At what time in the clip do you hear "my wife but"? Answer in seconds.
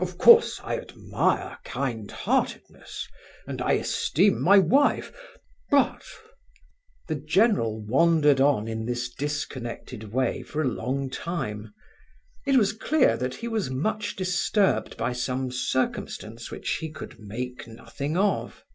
4.40-6.06